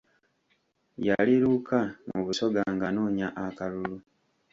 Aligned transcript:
Yali 1.07 1.33
Luuka 1.43 1.79
mu 2.09 2.19
Busoga 2.25 2.61
ng’anoonya 2.73 3.27
akalulu. 3.45 3.97